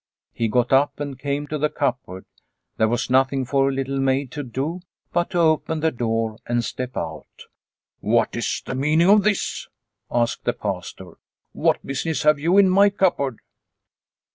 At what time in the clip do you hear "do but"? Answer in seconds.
4.41-5.29